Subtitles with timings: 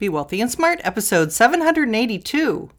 [0.00, 2.70] Be Wealthy and Smart, episode 782.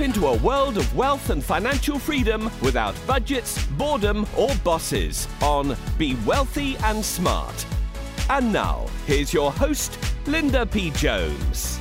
[0.00, 6.16] Into a world of wealth and financial freedom without budgets, boredom, or bosses on Be
[6.24, 7.66] Wealthy and Smart.
[8.30, 10.88] And now, here's your host, Linda P.
[10.92, 11.78] Jones.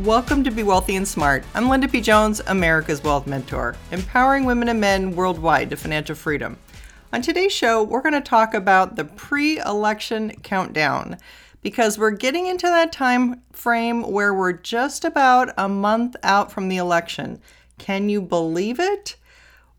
[0.00, 1.42] Welcome to Be Wealthy and Smart.
[1.54, 2.02] I'm Linda P.
[2.02, 6.58] Jones, America's Wealth Mentor, empowering women and men worldwide to financial freedom.
[7.14, 11.16] On today's show, we're going to talk about the pre election countdown
[11.62, 16.68] because we're getting into that time frame where we're just about a month out from
[16.68, 17.40] the election.
[17.78, 19.16] Can you believe it?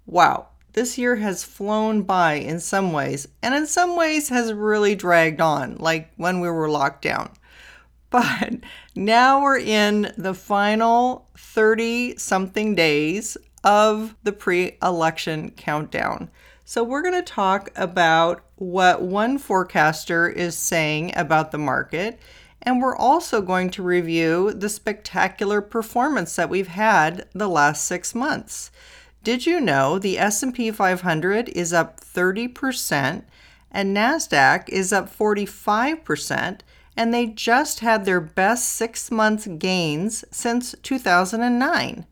[0.05, 4.95] Wow, this year has flown by in some ways, and in some ways has really
[4.95, 7.31] dragged on, like when we were locked down.
[8.11, 8.55] But
[8.95, 16.31] now we're in the final 30 something days of the pre election countdown.
[16.69, 22.19] So, we're going to talk about what one forecaster is saying about the market.
[22.61, 28.13] And we're also going to review the spectacular performance that we've had the last six
[28.13, 28.69] months.
[29.23, 33.23] Did you know the S&P 500 is up 30%
[33.71, 36.59] and Nasdaq is up 45%
[36.95, 42.05] and they just had their best 6 months gains since 2009.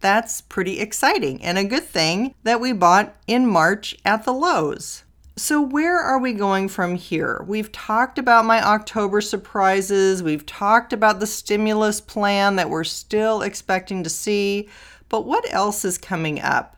[0.00, 5.04] That's pretty exciting and a good thing that we bought in March at the lows.
[5.36, 7.42] So, where are we going from here?
[7.46, 10.22] We've talked about my October surprises.
[10.22, 14.68] We've talked about the stimulus plan that we're still expecting to see.
[15.08, 16.76] But what else is coming up?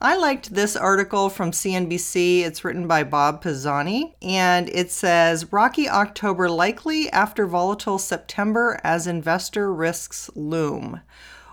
[0.00, 2.42] I liked this article from CNBC.
[2.42, 9.06] It's written by Bob Pisani, and it says Rocky October likely after volatile September as
[9.06, 11.00] investor risks loom.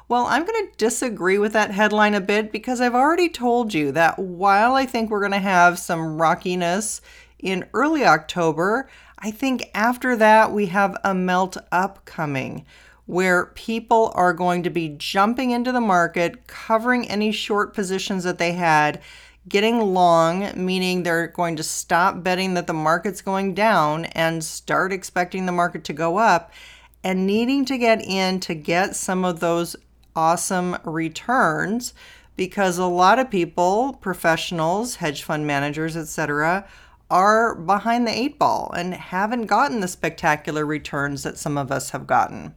[0.08, 3.92] Well, I'm going to disagree with that headline a bit because I've already told you
[3.94, 7.02] that while I think we're going to have some rockiness
[7.40, 12.68] in early October, I think after that we have a melt up coming
[13.08, 18.38] where people are going to be jumping into the market, covering any short positions that
[18.38, 19.02] they had,
[19.50, 24.94] getting long, meaning they're going to stop betting that the market's going down and start
[24.94, 26.52] expecting the market to go up,
[27.04, 29.76] and needing to get in to get some of those
[30.16, 31.94] awesome returns
[32.36, 36.68] because a lot of people, professionals, hedge fund managers, etc.,
[37.10, 41.92] are behind the eight ball and haven't gotten the spectacular returns that some of us
[41.92, 42.56] have gotten.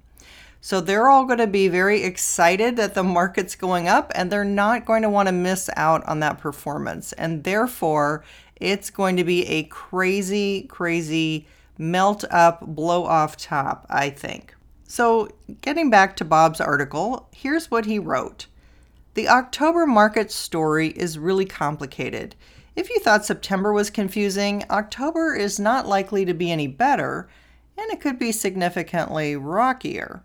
[0.60, 4.44] So they're all going to be very excited that the market's going up and they're
[4.44, 7.12] not going to want to miss out on that performance.
[7.12, 8.24] And therefore,
[8.56, 11.46] it's going to be a crazy, crazy
[11.76, 14.54] melt up, blow off top, I think.
[14.90, 15.28] So,
[15.60, 18.46] getting back to Bob's article, here's what he wrote
[19.12, 22.34] The October market story is really complicated.
[22.74, 27.28] If you thought September was confusing, October is not likely to be any better,
[27.76, 30.22] and it could be significantly rockier.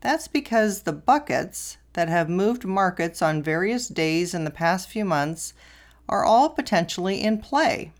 [0.00, 5.04] That's because the buckets that have moved markets on various days in the past few
[5.04, 5.52] months
[6.08, 7.92] are all potentially in play.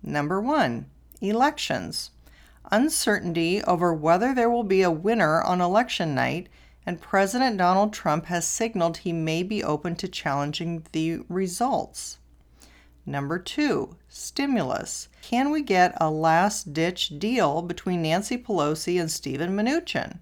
[0.00, 0.86] Number one,
[1.20, 2.12] elections
[2.70, 6.48] uncertainty over whether there will be a winner on election night,
[6.84, 12.18] and President Donald Trump has signaled he may be open to challenging the results.
[13.04, 15.08] Number two, stimulus.
[15.22, 20.18] Can we get a last ditch deal between Nancy Pelosi and Steven Mnuchin?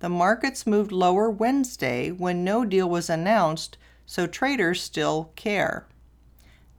[0.00, 5.86] The markets moved lower Wednesday when no deal was announced, so traders still care.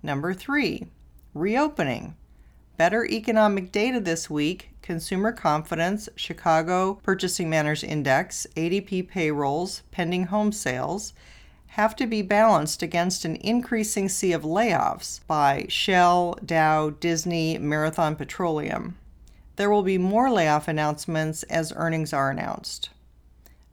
[0.04, 0.88] Number three,
[1.34, 2.16] reopening.
[2.78, 10.52] Better economic data this week consumer confidence, Chicago Purchasing Managers Index, ADP payrolls, pending home
[10.52, 11.14] sales
[11.68, 18.16] have to be balanced against an increasing sea of layoffs by Shell, Dow, Disney, Marathon
[18.16, 18.98] Petroleum.
[19.56, 22.90] There will be more layoff announcements as earnings are announced.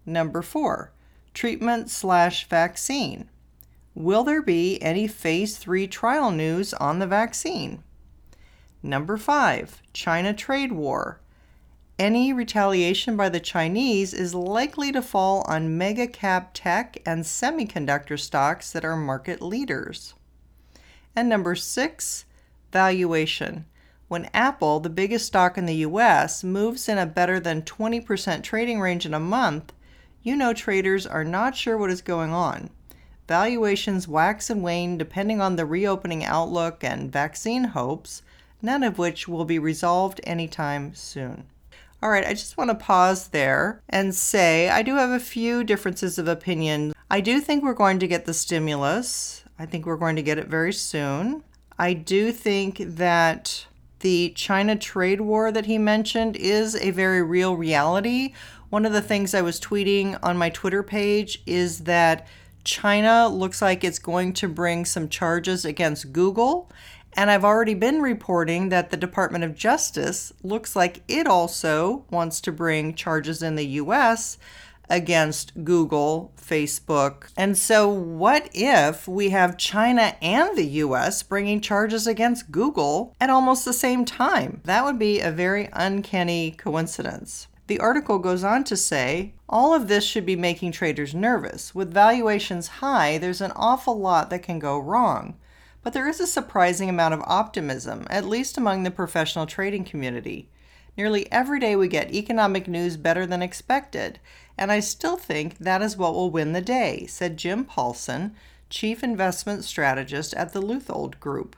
[0.07, 0.93] Number four,
[1.35, 3.29] treatment slash vaccine.
[3.95, 7.83] Will there be any phase three trial news on the vaccine?
[8.83, 11.21] Number five, China trade war.
[11.99, 18.19] Any retaliation by the Chinese is likely to fall on mega cap tech and semiconductor
[18.19, 20.15] stocks that are market leaders.
[21.15, 22.25] And number six,
[22.73, 23.67] valuation.
[24.09, 28.81] When Apple, the biggest stock in the US, moves in a better than 20% trading
[28.81, 29.73] range in a month,
[30.23, 32.71] you know traders are not sure what is going on.
[33.29, 38.23] valuations wax and wane depending on the reopening outlook and vaccine hopes,
[38.63, 41.45] none of which will be resolved anytime soon.
[42.03, 45.63] All right, I just want to pause there and say I do have a few
[45.63, 46.93] differences of opinion.
[47.11, 49.45] I do think we're going to get the stimulus.
[49.59, 51.45] I think we're going to get it very soon.
[51.79, 53.67] I do think that
[54.01, 58.35] the China trade war that he mentioned is a very real reality.
[58.69, 62.27] One of the things I was tweeting on my Twitter page is that
[62.65, 66.71] China looks like it's going to bring some charges against Google.
[67.15, 72.41] And I've already been reporting that the Department of Justice looks like it also wants
[72.43, 74.39] to bring charges in the US
[74.89, 77.29] against Google, Facebook.
[77.37, 83.31] And so, what if we have China and the US bringing charges against Google at
[83.31, 84.61] almost the same time?
[84.65, 87.49] That would be a very uncanny coincidence.
[87.69, 91.75] The article goes on to say all of this should be making traders nervous.
[91.75, 95.37] With valuations high, there's an awful lot that can go wrong.
[95.83, 100.49] But there is a surprising amount of optimism, at least among the professional trading community.
[100.97, 104.21] Nearly every day we get economic news better than expected,
[104.59, 108.37] and I still think that is what will win the day, said Jim Paulson,
[108.69, 111.57] Chief Investment Strategist at the Leuthold Group.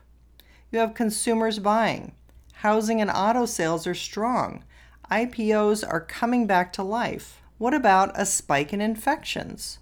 [0.71, 2.13] You have consumers buying.
[2.55, 4.65] Housing and auto sales are strong.
[5.11, 7.43] IPOs are coming back to life.
[7.59, 9.79] What about a spike in infections?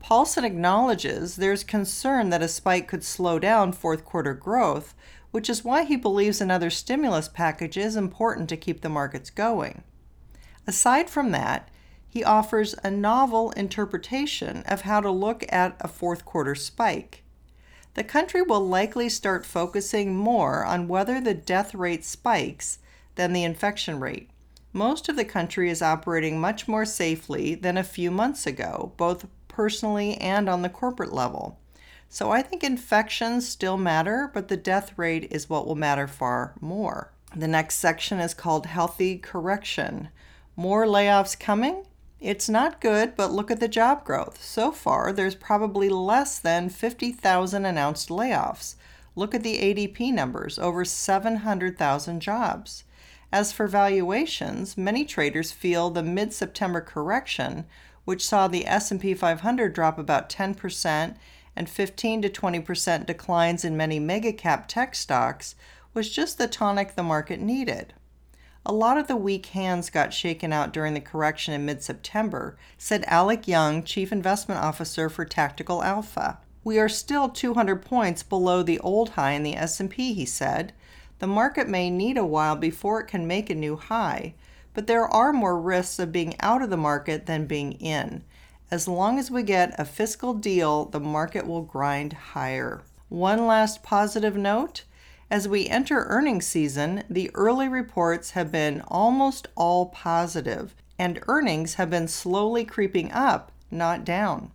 [0.00, 4.94] Paulson acknowledges there's concern that a spike could slow down fourth quarter growth,
[5.30, 9.82] which is why he believes another stimulus package is important to keep the markets going.
[10.66, 11.68] Aside from that,
[12.08, 17.22] he offers a novel interpretation of how to look at a fourth quarter spike.
[17.94, 22.78] The country will likely start focusing more on whether the death rate spikes
[23.16, 24.30] than the infection rate.
[24.72, 29.26] Most of the country is operating much more safely than a few months ago, both
[29.58, 31.58] personally and on the corporate level.
[32.08, 36.54] So I think infections still matter, but the death rate is what will matter far
[36.60, 37.10] more.
[37.34, 40.10] The next section is called Healthy Correction.
[40.54, 41.86] More layoffs coming?
[42.20, 44.40] It's not good, but look at the job growth.
[44.44, 48.76] So far, there's probably less than 50,000 announced layoffs.
[49.16, 52.84] Look at the ADP numbers, over 700,000 jobs.
[53.32, 57.66] As for valuations, many traders feel the mid-September correction,
[58.08, 61.14] which saw the S&P 500 drop about 10%
[61.54, 65.54] and 15 to 20% declines in many mega cap tech stocks,
[65.92, 67.92] was just the tonic the market needed.
[68.64, 73.04] A lot of the weak hands got shaken out during the correction in mid-September, said
[73.08, 76.38] Alec Young, Chief Investment Officer for Tactical Alpha.
[76.64, 80.72] We are still 200 points below the old high in the S&P, he said.
[81.18, 84.32] The market may need a while before it can make a new high,
[84.78, 88.22] but there are more risks of being out of the market than being in.
[88.70, 92.82] As long as we get a fiscal deal, the market will grind higher.
[93.08, 94.84] One last positive note
[95.32, 101.74] as we enter earnings season, the early reports have been almost all positive, and earnings
[101.74, 104.52] have been slowly creeping up, not down.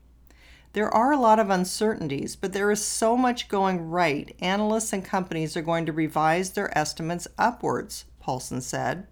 [0.71, 5.03] There are a lot of uncertainties, but there is so much going right, analysts and
[5.03, 9.05] companies are going to revise their estimates upwards, Paulson said.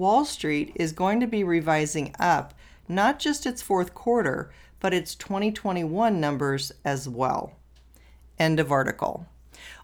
[0.00, 2.54] Wall Street is going to be revising up
[2.88, 4.50] not just its fourth quarter,
[4.80, 7.52] but its 2021 numbers as well.
[8.38, 9.26] End of article.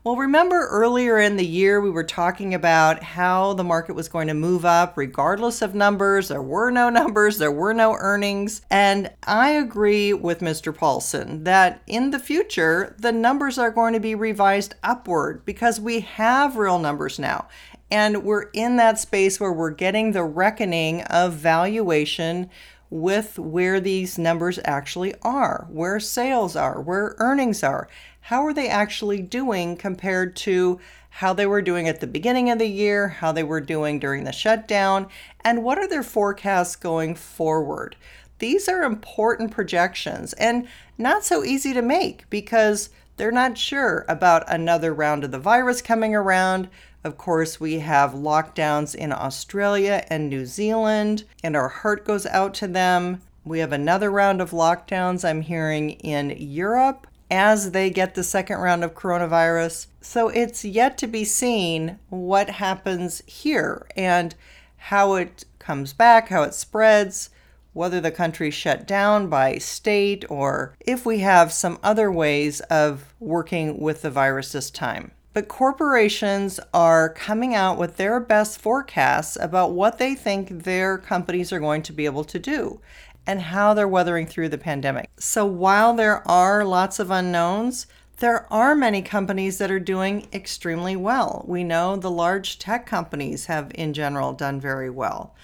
[0.05, 4.29] Well, remember earlier in the year we were talking about how the market was going
[4.29, 6.29] to move up regardless of numbers.
[6.29, 8.63] There were no numbers, there were no earnings.
[8.71, 10.75] And I agree with Mr.
[10.75, 16.01] Paulson that in the future, the numbers are going to be revised upward because we
[16.01, 17.49] have real numbers now.
[17.91, 22.51] And we're in that space where we're getting the reckoning of valuation
[22.91, 27.89] with where these numbers actually are, where sales are, where earnings are.
[28.23, 32.59] How are they actually doing compared to how they were doing at the beginning of
[32.59, 35.09] the year, how they were doing during the shutdown,
[35.43, 37.97] and what are their forecasts going forward?
[38.39, 44.45] These are important projections and not so easy to make because they're not sure about
[44.47, 46.69] another round of the virus coming around.
[47.05, 52.53] Of course, we have lockdowns in Australia and New Zealand, and our heart goes out
[52.55, 53.23] to them.
[53.45, 58.59] We have another round of lockdowns, I'm hearing, in Europe as they get the second
[58.59, 59.87] round of coronavirus.
[60.01, 64.35] So it's yet to be seen what happens here and
[64.77, 67.31] how it comes back, how it spreads,
[67.77, 73.15] whether the country shut down by state or if we have some other ways of
[73.21, 75.11] working with the virus this time.
[75.35, 81.53] But corporations are coming out with their best forecasts about what they think their companies
[81.53, 82.81] are going to be able to do.
[83.27, 85.11] and how they're weathering through the pandemic.
[85.19, 87.87] So while there are lots of unknowns,
[88.19, 91.45] there are many companies that are doing extremely well.
[91.47, 95.35] We know the large tech companies have, in general, done very well.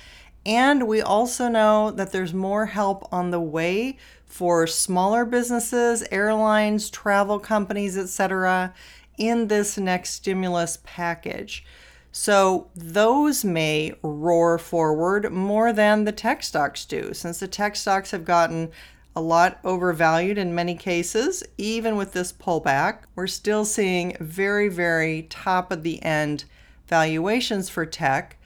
[0.44, 3.96] And we also know that there's more help on the way
[4.26, 8.74] for smaller businesses, airlines, travel companies, etc.,
[9.18, 11.64] in this next stimulus package.
[12.10, 18.10] So those may roar forward more than the tech stocks do, since the tech stocks
[18.10, 18.70] have gotten
[19.14, 21.42] a lot overvalued in many cases.
[21.58, 26.44] Even with this pullback, we're still seeing very, very top of the end
[26.86, 28.38] valuations for tech.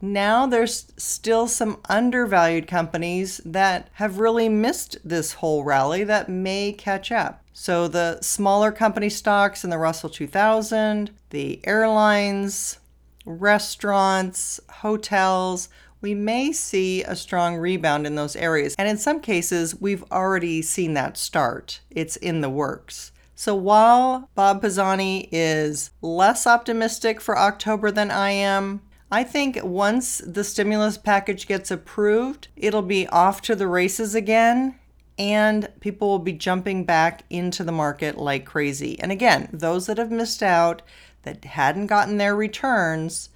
[0.00, 6.72] Now there's still some undervalued companies that have really missed this whole rally that may
[6.72, 7.42] catch up.
[7.52, 12.78] So the smaller company stocks in the Russell 2000, the airlines,
[13.24, 15.68] restaurants, hotels,
[16.00, 18.76] we may see a strong rebound in those areas.
[18.78, 21.80] And in some cases, we've already seen that start.
[21.90, 23.10] It's in the works.
[23.34, 30.18] So while Bob Pisani is less optimistic for October than I am, I think once
[30.18, 34.78] the stimulus package gets approved, it'll be off to the races again
[35.18, 39.00] and people will be jumping back into the market like crazy.
[39.00, 40.82] And again, those that have missed out,
[41.22, 43.30] that hadn't gotten their returns,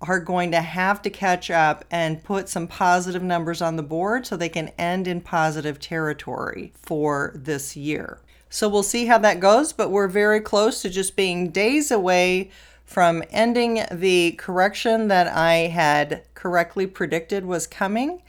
[0.00, 4.26] are going to have to catch up and put some positive numbers on the board
[4.26, 8.20] so they can end in positive territory for this year.
[8.48, 12.50] So we'll see how that goes, but we're very close to just being days away
[12.86, 18.22] from ending the correction that I had correctly predicted was coming.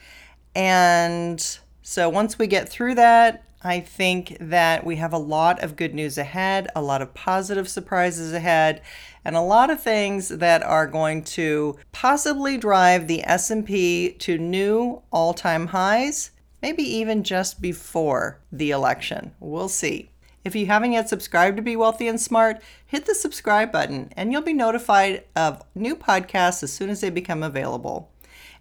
[0.54, 1.40] And
[1.82, 5.94] so once we get through that, I think that we have a lot of good
[5.94, 8.82] news ahead, a lot of positive surprises ahead,
[9.24, 15.02] and a lot of things that are going to possibly drive the S&P to new
[15.10, 16.30] all-time highs,
[16.62, 19.32] maybe even just before the election.
[19.40, 20.10] We'll see.
[20.48, 24.32] If you haven't yet subscribed to Be Wealthy and Smart, hit the subscribe button and
[24.32, 28.10] you'll be notified of new podcasts as soon as they become available.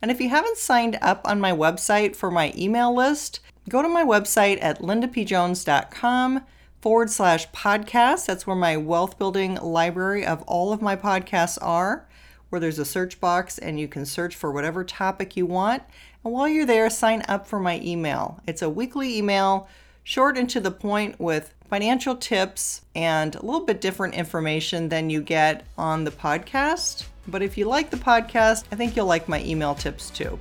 [0.02, 3.40] And if you haven't signed up on my website for my email list,
[3.70, 6.44] go to my website at lindapjones.com
[6.82, 8.26] forward slash podcast.
[8.26, 12.06] That's where my wealth building library of all of my podcasts are,
[12.50, 15.84] where there's a search box and you can search for whatever topic you want.
[16.26, 18.42] And while you're there, sign up for my email.
[18.46, 19.70] It's a weekly email,
[20.04, 25.10] short and to the point with financial tips and a little bit different information than
[25.10, 27.06] you get on the podcast.
[27.28, 30.40] But if you like the podcast, I think you'll like my email tips too.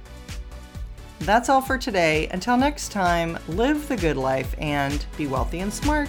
[1.20, 2.28] That's all for today.
[2.28, 6.08] Until next time, live the good life and be wealthy and smart.